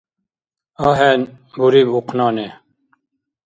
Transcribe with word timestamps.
АхӀен,— 0.87 1.21
буриб 1.57 1.89
ухънани. 1.97 2.47